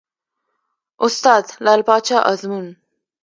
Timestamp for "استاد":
1.05-1.45